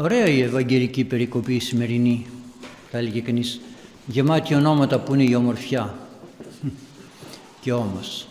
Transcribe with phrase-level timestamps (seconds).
[0.00, 2.26] Ωραία η Ευαγγελική περικοπή η σημερινή,
[2.90, 3.60] θα έλεγε κανείς,
[4.06, 5.94] γεμάτη ονόματα που είναι η ομορφιά.
[7.60, 8.26] Και όμως,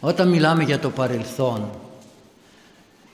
[0.00, 1.70] όταν μιλάμε για το παρελθόν,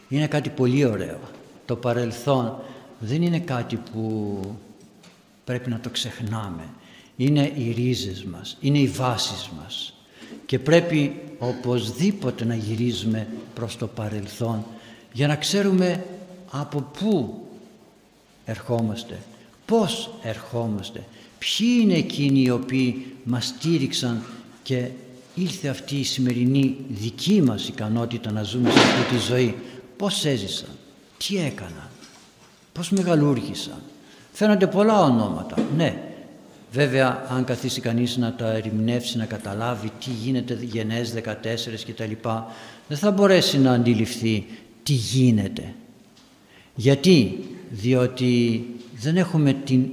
[0.09, 1.21] είναι κάτι πολύ ωραίο.
[1.65, 2.61] Το παρελθόν
[2.99, 4.41] δεν είναι κάτι που
[5.45, 6.65] πρέπει να το ξεχνάμε.
[7.17, 9.95] Είναι οι ρίζες μας, είναι οι βάσεις μας.
[10.47, 14.65] Και πρέπει οπωσδήποτε να γυρίζουμε προς το παρελθόν
[15.13, 16.05] για να ξέρουμε
[16.51, 17.47] από πού
[18.45, 19.19] ερχόμαστε,
[19.67, 21.05] πώς ερχόμαστε,
[21.39, 24.23] ποιοι είναι εκείνοι οι οποίοι μας στήριξαν
[24.63, 24.89] και
[25.35, 29.55] ήρθε αυτή η σημερινή δική μας ικανότητα να ζούμε σε αυτή τη ζωή.
[29.97, 30.69] Πώς έζησαν,
[31.19, 31.89] τι έκαναν,
[32.73, 33.83] πώς μεγαλούργησαν.
[34.33, 36.03] Φαίνονται πολλά ονόματα, ναι.
[36.73, 42.29] Βέβαια, αν καθίσει κανείς να τα ερμηνεύσει, να καταλάβει τι γίνεται γενές 14 κτλ.
[42.89, 44.47] Δεν θα μπορέσει να αντιληφθεί
[44.83, 45.75] τι γίνεται.
[46.81, 47.39] Γιατί,
[47.71, 48.65] διότι
[49.01, 49.87] δεν έχουμε την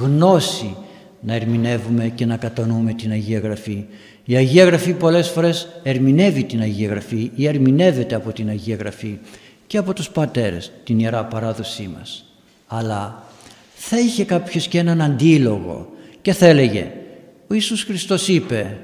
[0.00, 0.76] γνώση
[1.20, 3.84] να ερμηνεύουμε και να κατανοούμε την Αγία Γραφή.
[4.24, 9.18] Η Αγία Γραφή πολλές φορές ερμηνεύει την Αγία Γραφή ή ερμηνεύεται από την Αγία Γραφή
[9.66, 12.24] και από τους πατέρες, την Ιερά Παράδοσή μας.
[12.66, 13.22] Αλλά
[13.74, 15.88] θα είχε κάποιος και έναν αντίλογο
[16.22, 16.90] και θα έλεγε
[17.46, 18.78] ο Ιησούς Χριστός είπε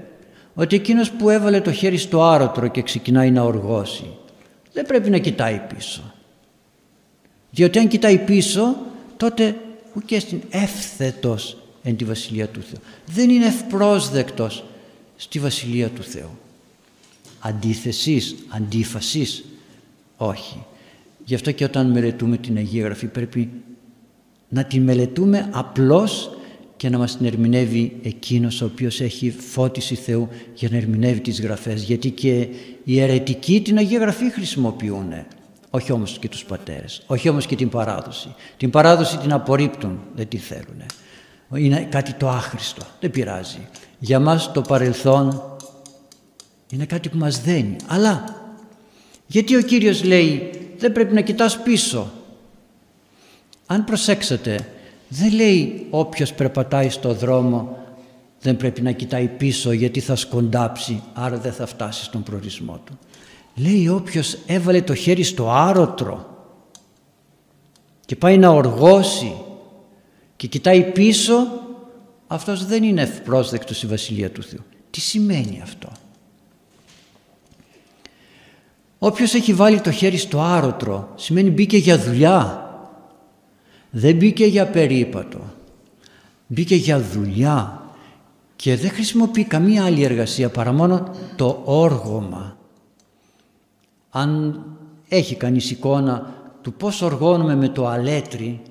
[0.54, 4.04] ότι εκείνος που έβαλε το χέρι στο άρωτρο και ξεκινάει να οργώσει
[4.72, 6.07] δεν πρέπει να κοιτάει πίσω.
[7.50, 8.76] Διότι αν κοιτάει πίσω
[9.16, 9.56] τότε
[9.94, 12.80] ουκ στην εύθετος εν τη Βασιλεία του Θεού.
[13.06, 14.64] Δεν είναι ευπρόσδεκτος
[15.16, 16.38] στη Βασιλεία του Θεού.
[17.40, 19.44] Αντίθεσης, αντίφασης,
[20.16, 20.64] όχι.
[21.24, 23.50] Γι' αυτό και όταν μελετούμε την Αγία Γραφή πρέπει
[24.48, 26.30] να την μελετούμε απλώς
[26.76, 31.40] και να μας την ερμηνεύει εκείνος ο οποίος έχει φώτιση Θεού για να ερμηνεύει τις
[31.40, 32.48] γραφές γιατί και
[32.84, 35.12] οι αιρετικοί την Αγία Γραφή χρησιμοποιούν
[35.70, 38.34] όχι όμως και τους πατέρες, όχι όμως και την παράδοση.
[38.56, 40.82] Την παράδοση την απορρίπτουν, δεν τη θέλουν.
[41.54, 43.68] Είναι κάτι το άχρηστο, δεν πειράζει.
[43.98, 45.42] Για μας το παρελθόν
[46.70, 47.76] είναι κάτι που μας δένει.
[47.86, 48.24] Αλλά
[49.26, 52.12] γιατί ο Κύριος λέει δεν πρέπει να κοιτάς πίσω.
[53.66, 54.68] Αν προσέξετε
[55.08, 57.76] δεν λέει όποιος περπατάει στο δρόμο
[58.40, 62.98] δεν πρέπει να κοιτάει πίσω γιατί θα σκοντάψει άρα δεν θα φτάσει στον προορισμό του.
[63.58, 66.26] Λέει όποιος έβαλε το χέρι στο άρωτρο
[68.06, 69.34] και πάει να οργώσει
[70.36, 71.34] και κοιτάει πίσω
[72.26, 74.64] αυτός δεν είναι ευπρόσδεκτος στη Βασιλεία του Θεού.
[74.90, 75.88] Τι σημαίνει αυτό;
[78.98, 82.62] Όποιος έχει βάλει το χέρι στο άρωτρο σημαίνει μπήκε για δουλειά.
[83.90, 85.40] Δεν μπήκε για περίπατο.
[86.46, 87.82] Μπήκε για δουλειά
[88.56, 92.57] και δεν χρησιμοποιεί καμία άλλη εργασία παρά μόνο το όργωμα.
[94.10, 94.62] Αν
[95.08, 98.62] έχει κανείς εικόνα του πώς οργώνουμε με το αλέτρι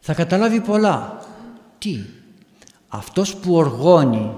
[0.00, 1.24] θα καταλάβει πολλά.
[1.78, 1.98] Τι,
[2.88, 4.32] αυτός που οργώνει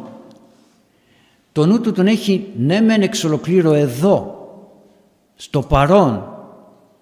[1.53, 4.48] το νου του τον έχει ναι μεν εξ ολοκλήρω εδώ,
[5.37, 6.25] στο παρόν,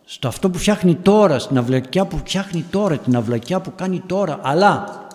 [0.04, 4.38] στο αυτό που φτιάχνει τώρα, στην αυλακιά που φτιάχνει τώρα, την αυλακιά που κάνει τώρα,
[4.42, 5.06] αλλά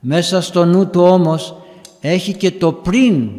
[0.00, 1.56] μέσα στο νου του όμως
[2.00, 3.30] έχει και το πριν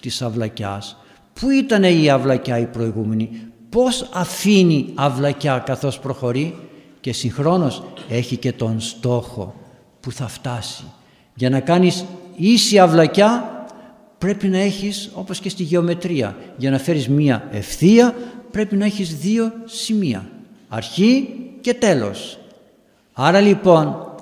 [0.00, 0.96] της αυλακιάς.
[1.40, 3.30] Πού ήταν η αυλακιά η προηγούμενη,
[3.68, 6.54] πώς αφήνει αυλακιά καθώς προχωρεί;
[7.00, 9.54] Και συγχρόνως έχει και τον στόχο
[10.00, 10.84] που θα φτάσει.
[11.34, 12.04] Για να κάνεις
[12.36, 13.50] ίση αυλακιά
[14.18, 18.14] πρέπει να έχεις όπως και στη γεωμετρία για να φέρεις μία ευθεία
[18.50, 20.28] πρέπει να έχεις δύο σημεία
[20.68, 21.28] αρχή
[21.60, 22.38] και τέλος
[23.12, 24.12] άρα λοιπόν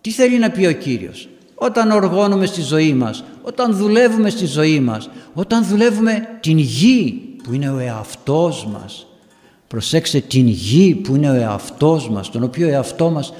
[0.00, 1.28] τι θέλει να πει ο Κύριος;
[1.64, 7.52] Όταν οργώνουμε στη ζωή μας όταν δουλεύουμε στη ζωή μας όταν δουλεύουμε την γη που
[7.52, 9.06] είναι ο εαυτός μας.
[9.68, 13.32] Προσέξτε την γη που είναι ο εαυτός μας τον οποίο εαυτό μας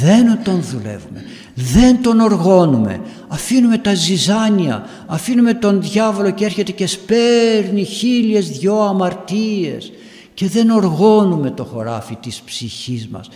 [0.00, 1.22] δεν τον δουλεύουμε
[1.54, 3.00] δεν τον οργώνουμε.
[3.28, 9.92] Αφήνουμε τα ζυζάνια αφήνουμε τον διάβολο και έρχεται και σπέρνει χίλιες δυο αμαρτίες
[10.34, 13.28] και δεν οργώνουμε το χωράφι της ψυχής μας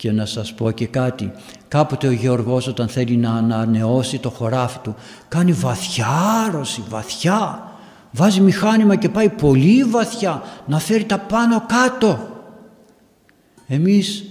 [0.00, 1.32] και να σας πω και κάτι.
[1.68, 4.94] Κάποτε ο Γεωργός όταν θέλει να ανανεώσει το χωράφι του
[5.28, 6.06] κάνει βαθιά
[6.46, 7.70] άρρωση, βαθιά.
[8.10, 12.28] Βάζει μηχάνημα και πάει πολύ βαθιά να φέρει τα πάνω κάτω.
[13.68, 14.24] Εμείς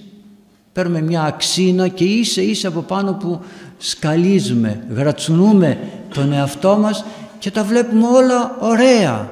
[0.73, 3.39] παίρνουμε μια αξίνα και ίσε ίσε από πάνω που
[3.77, 5.77] σκαλίζουμε, γρατσουνούμε
[6.13, 7.05] τον εαυτό μας
[7.39, 9.29] και τα βλέπουμε όλα ωραία.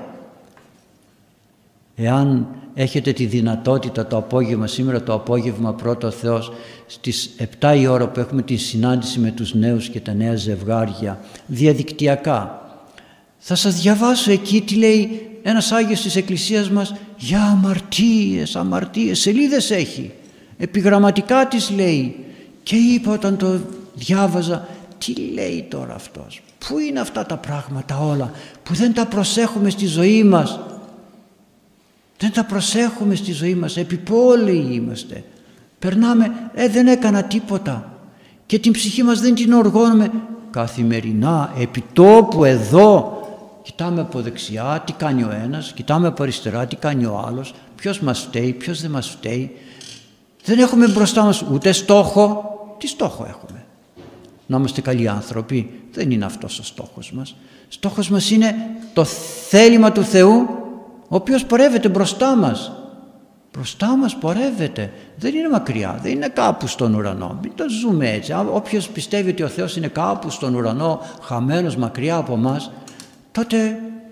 [1.96, 6.52] Εάν έχετε τη δυνατότητα το απόγευμα, σήμερα το απόγευμα πρώτο Θεός
[6.86, 7.30] στις
[7.60, 12.62] 7 η ώρα που έχουμε τη συνάντηση με τους νέους και τα νέα ζευγάρια διαδικτυακά
[13.50, 19.72] θα σας διαβάσω εκεί τι λέει ένας Άγιος της Εκκλησίας μας για αμαρτίες, αμαρτίες, σελίδες
[19.72, 20.12] έχει.
[20.58, 22.16] Επιγραμματικά τις λέει.
[22.64, 23.60] Και είπα όταν το
[23.94, 26.42] διάβαζα, τι λέει τώρα αυτός.
[26.68, 28.32] Πού είναι αυτά τα πράγματα όλα
[28.64, 30.60] που δεν τα προσέχουμε στη ζωή μας.
[32.18, 35.24] Δεν τα προσέχουμε στη ζωή μας, επιπόλαιοι είμαστε.
[35.80, 37.92] Περνάμε, ε δεν έκανα τίποτα.
[38.46, 40.12] Και την ψυχή μας δεν την οργώνουμε
[40.52, 43.12] καθημερινά, επιτόπου εδώ.
[43.64, 48.00] Κοιτάμε από δεξιά τι κάνει ο ένας, κοιτάμε από αριστερά τι κάνει ο άλλος, ποιος
[48.00, 49.52] μας φταίει, ποιος δεν μας φταίει.
[50.44, 52.52] Δεν έχουμε μπροστά μας ούτε στόχο.
[52.78, 53.66] Τι στόχο έχουμε;
[54.46, 55.82] Να είμαστε καλοί άνθρωποι.
[55.94, 57.36] Δεν είναι αυτός ο στόχος μας.
[57.68, 58.56] Στόχος μας είναι
[58.94, 59.04] το
[59.50, 60.57] θέλημα του Θεού
[61.08, 62.72] ο οποίος πορεύεται μπροστά μας.
[63.54, 64.92] Μπροστά μας πορεύεται.
[65.18, 67.40] Δεν είναι μακριά, δεν είναι κάπου στον ουρανό.
[67.42, 68.34] Μην το ζούμε έτσι.
[68.52, 72.72] Όποιος πιστεύει ότι ο Θεός είναι κάπου στον ουρανό, χαμένος μακριά από μας,
[73.32, 73.58] τότε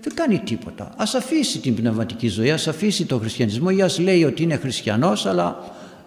[0.00, 0.90] δεν κάνει τίποτα.
[0.96, 5.26] Ας αφήσει την πνευματική ζωή, ας αφήσει τον χριστιανισμό ή ας λέει ότι είναι χριστιανός,
[5.26, 5.58] αλλά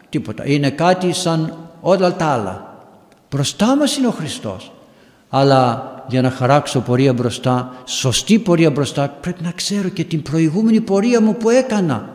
[0.09, 0.45] τίποτα.
[0.45, 2.75] Είναι κάτι σαν όλα τα άλλα.
[3.29, 4.71] Μπροστά μας είναι ο Χριστός.
[5.29, 10.81] Αλλά για να χαράξω πορεία μπροστά, σωστή πορεία μπροστά, πρέπει να ξέρω και την προηγούμενη
[10.81, 12.09] πορεία μου που έκανα.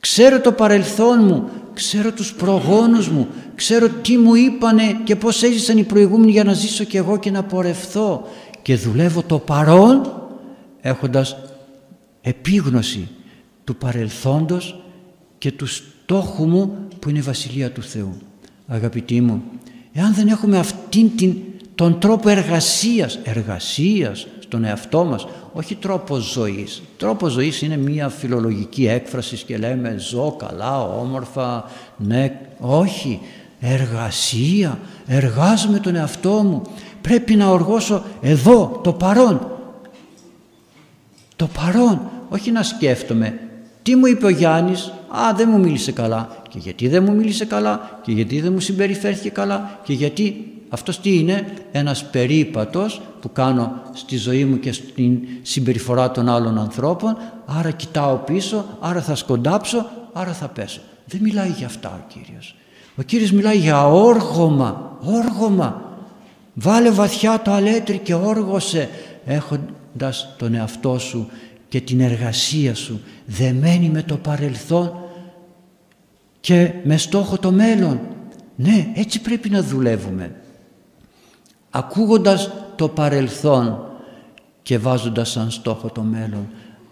[0.00, 5.78] Ξέρω το παρελθόν μου, ξέρω τους προγόνους μου, ξέρω τι μου είπανε και πώς έζησαν
[5.78, 8.28] οι προηγούμενοι για να ζήσω κι εγώ και να πορευθώ.
[8.62, 10.12] Και δουλεύω το παρόν
[10.80, 11.36] έχοντας
[12.20, 13.08] επίγνωση
[13.64, 14.82] του παρελθόντος
[15.38, 18.16] και του στόχου μου που είναι η Βασιλεία του Θεού.
[18.66, 19.42] Αγαπητοί μου,
[19.92, 21.34] εάν δεν έχουμε αυτήν την
[21.74, 26.82] τον τρόπο εργασίας, εργασίας στον εαυτό μας, όχι τρόπο ζωής.
[26.96, 31.64] Τρόπο ζωής είναι μια φιλολογική έκφραση και λέμε ζω καλά, όμορφα,
[31.96, 33.20] ναι, όχι.
[33.64, 36.62] Εργασία, εργάζομαι τον εαυτό μου.
[37.00, 39.50] Πρέπει να οργώσω εδώ, το παρόν.
[41.36, 43.38] Το παρόν, όχι να σκέφτομαι.
[43.82, 46.42] Τι μου είπε ο Γιάννης, α δεν μου μίλησε καλά.
[46.48, 51.00] Και γιατί δεν μου μίλησε καλά; Και γιατί δεν μου συμπεριφέρθηκε καλά; Και γιατί αυτός
[51.00, 57.16] τι είναι, ένας περίπατος που κάνω στη ζωή μου και στην συμπεριφορά των άλλων ανθρώπων,
[57.46, 60.80] άρα κοιτάω πίσω, άρα θα σκοντάψω, άρα θα πέσω.
[61.06, 62.56] Δεν μιλάει για αυτά ο Κύριος.
[62.96, 65.82] Ο Κύριος μιλάει για όργωμα, όργωμα.
[66.54, 68.88] Βάλε βαθιά το αλέτρι και όργωσε
[69.24, 71.28] έχοντας τον εαυτό σου
[71.68, 74.92] και την εργασία σου δεμένη με το παρελθόν
[76.40, 78.00] και με στόχο το μέλλον.
[78.56, 80.36] Ναι, έτσι πρέπει να δουλεύουμε
[81.74, 83.78] ακούγοντας το παρελθόν
[84.62, 86.48] και βάζοντας σαν στόχο το μέλλον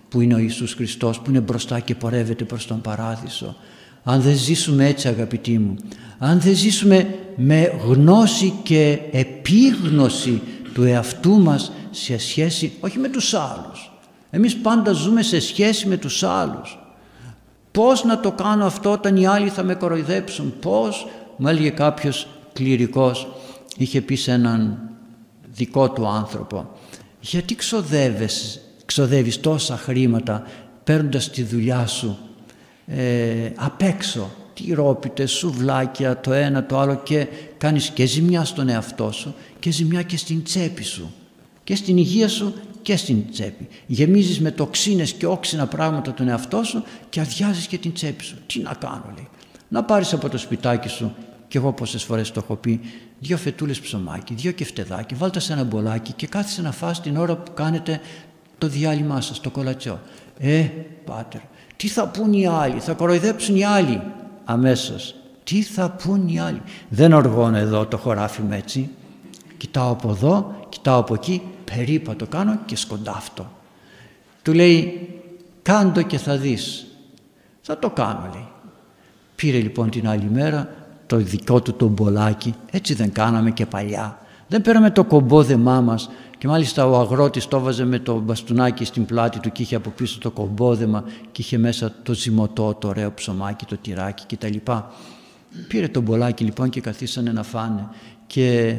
[0.09, 3.56] που είναι ο Ιησούς Χριστός που είναι μπροστά και πορεύεται προς τον Παράδεισο.
[4.05, 5.77] Αν δεν ζήσουμε έτσι αγαπητοί μου
[6.23, 10.43] αν δεν ζήσουμε με γνώση και επίγνωση
[10.75, 13.93] του εαυτού μας σε σχέση όχι με τους άλλους.
[14.31, 16.79] Εμείς πάντα ζούμε σε σχέση με τους άλλους.
[17.71, 21.06] Πώς να το κάνω αυτό όταν οι άλλοι θα με κοροϊδέψουν; Πώς;
[21.37, 23.29] Μου έλεγε κάποιος κληρικός
[23.82, 24.79] είχε πει σε έναν
[25.53, 26.71] δικό του άνθρωπο
[27.21, 30.43] γιατί ξοδεύεις, ξοδεύεις τόσα χρήματα
[30.85, 32.19] παίρνοντας τη δουλειά σου
[32.87, 37.27] ε, απ' έξω τυρόπιτες, σουβλάκια, το ένα το άλλο και
[37.59, 41.12] κάνεις και ζημιά στον εαυτό σου και ζημιά και στην τσέπη σου
[41.65, 43.69] και στην υγεία σου και στην τσέπη.
[43.87, 48.37] Γεμίζεις με τοξίνες και όξινα πράγματα τον εαυτό σου και αδειάζεις και την τσέπη σου.
[48.47, 49.29] Τι να κάνω λέει.
[49.69, 51.15] Να πάρεις από το σπιτάκι σου
[51.50, 52.81] και εγώ πόσες φορές το έχω πει
[53.19, 57.36] δύο φετούλες ψωμάκι, δύο κεφτεδάκι, βάλτε σε ένα μπολάκι και κάθισε να φας την ώρα
[57.36, 58.01] που κάνετε
[58.58, 60.01] το διάλειμμα σας, το κολατσιό.
[60.39, 60.69] Ε,
[61.05, 61.41] πάτερ,
[61.77, 64.01] τι θα πούν οι άλλοι, θα κοροϊδέψουν οι άλλοι
[64.44, 65.15] αμέσως.
[65.44, 66.63] Τι θα πούν οι άλλοι.
[66.89, 68.89] Δεν οργώνω εδώ το χωράφι μου έτσι.
[69.56, 73.51] Κοιτάω από εδώ, κοιτάω από εκεί, περίπατο κάνω και σκοντάφτω.
[74.43, 75.08] Του λέει,
[75.63, 76.86] κάντο και θα δεις.
[77.60, 78.48] Θα το κάνω λέει.
[79.36, 80.80] Πήρε λοιπόν την άλλη μέρα,
[81.10, 82.55] το δικό του το μπολάκι.
[82.70, 84.19] Έτσι δεν κάναμε και παλιά.
[84.48, 89.05] Δεν πέραμε το κομπόδεμά μας και μάλιστα ο αγρότης το έβαζε με το μπαστούνάκι στην
[89.05, 93.12] πλάτη του και είχε από πίσω το κομπόδεμα και είχε μέσα το ζυμωτό, το ωραίο
[93.12, 94.56] ψωμάκι, το τυράκι κτλ.
[95.69, 97.88] Πήρε το μπολάκι λοιπόν και καθίσανε να φάνε
[98.26, 98.74] και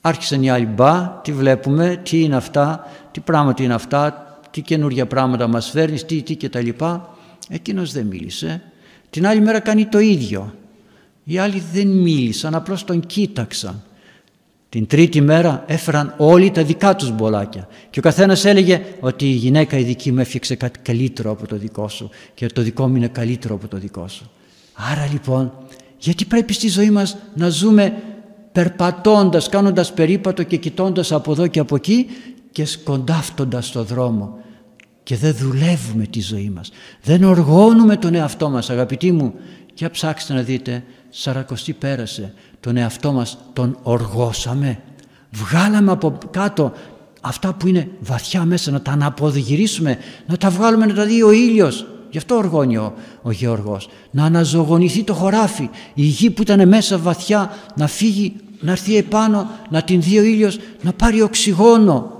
[0.00, 5.06] άρχισαν οι άλλοι μπα, τι βλέπουμε, τι είναι αυτά, τι πράγματα είναι αυτά, τι καινούργια
[5.06, 7.08] πράγματα μας φέρνεις, τι, τι και τα λοιπά.
[7.48, 8.62] Εκείνος δεν μίλησε.
[9.10, 10.54] Την άλλη μέρα κάνει το ίδιο.
[11.28, 13.82] Οι άλλοι δεν μίλησαν, απλώς τον κοίταξαν.
[14.68, 19.32] Την τρίτη μέρα έφεραν όλοι τα δικά τους μπολάκια και ο καθένας έλεγε ότι η
[19.32, 22.96] γυναίκα η δική μου έφτιαξε κάτι καλύτερο από το δικό σου και το δικό μου
[22.96, 24.30] είναι καλύτερο από το δικό σου.
[24.72, 25.52] Άρα λοιπόν
[25.98, 28.02] γιατί πρέπει στη ζωή μας να ζούμε
[28.52, 32.06] περπατώντας, κάνοντας περίπατο και κοιτώντας από εδώ και από εκεί
[32.52, 34.38] και σκοντάφτοντας στο δρόμο;
[35.06, 36.70] Και δεν δουλεύουμε τη ζωή μας.
[37.02, 39.34] Δεν οργώνουμε τον εαυτό μας αγαπητοί μου.
[39.74, 44.78] Για ψάξτε να δείτε, σαρακοστή πέρασε, τον εαυτό μας τον οργώσαμε.
[45.30, 46.72] Βγάλαμε από κάτω
[47.20, 51.30] αυτά που είναι βαθιά μέσα να τα αναποδηγυρίσουμε, να τα βγάλουμε να τα δει ο
[51.30, 51.86] ήλιος.
[52.10, 53.88] Γι' αυτό οργώνει ο, ο Γεωργός.
[54.10, 55.70] Να αναζωογονηθεί το χωράφι.
[55.94, 60.22] Η γη που ήταν μέσα βαθιά να φύγει, να έρθει επάνω, να την δει ο
[60.22, 62.10] ήλιος, να πάρει οξυγόνο,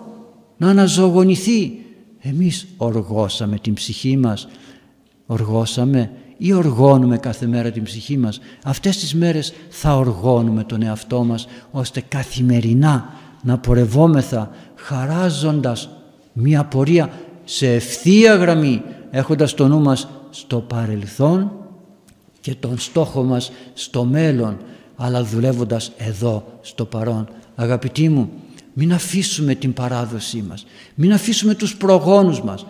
[0.56, 1.80] να αναζωογονηθεί.
[2.28, 4.48] Εμείς οργώσαμε την ψυχή μας.
[5.26, 8.40] Οργώσαμε ή οργώνουμε κάθε μέρα την ψυχή μας.
[8.64, 15.88] Αυτές τις μέρες θα οργώνουμε τον εαυτό μας ώστε καθημερινά να πορευόμεθα χαράζοντας
[16.32, 17.10] μία πορεία
[17.44, 21.52] σε ευθεία γραμμή έχοντας το νου μας στο παρελθόν
[22.40, 24.56] και τον στόχο μας στο μέλλον
[24.96, 27.28] αλλά δουλεύοντας εδώ στο παρόν.
[27.54, 28.30] Αγαπητοί μου,
[28.78, 32.66] μην αφήσουμε την παράδοσή μας, μην αφήσουμε τους προγόνους μας.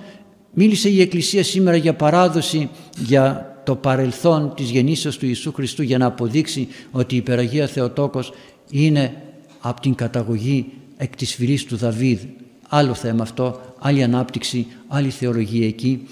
[0.54, 5.98] Μίλησε η Εκκλησία σήμερα για παράδοση, για το παρελθόν της γεννήσεως του Ιησού Χριστού για
[5.98, 8.32] να αποδείξει ότι η Υπεραγία Θεοτόκος
[8.70, 9.22] είναι
[9.60, 12.20] από την καταγωγή εκ της φυλής του Δαβίδ.
[12.68, 16.06] Άλλο θέμα αυτό, άλλη ανάπτυξη, άλλη θεολογία εκεί.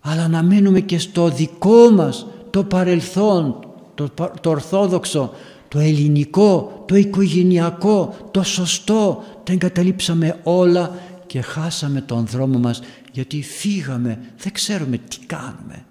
[0.00, 4.08] Αλλά να μένουμε και στο δικό μας το παρελθόν, το,
[4.40, 5.32] το ορθόδοξο,
[5.70, 9.24] το ελληνικό, το οικογενειακό, το σωστό.
[9.44, 15.84] Τα εγκαταλείψαμε όλα και χάσαμε τον δρόμο μας γιατί φύγαμε, δεν ξέρουμε τι κάνουμε.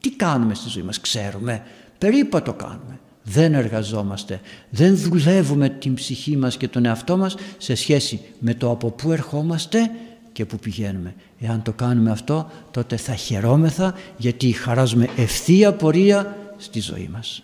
[0.00, 1.62] Τι κάνουμε στη ζωή μας, ξέρουμε,
[1.98, 4.40] περίπατο κάνουμε δεν εργαζόμαστε,
[4.70, 9.12] δεν δουλεύουμε την ψυχή μας και τον εαυτό μας σε σχέση με το από πού
[9.12, 9.90] ερχόμαστε
[10.32, 11.14] και πού πηγαίνουμε.
[11.40, 17.42] Εάν το κάνουμε αυτό τότε θα χαιρόμεθα γιατί χαράζουμε ευθεία πορεία στη ζωή μας.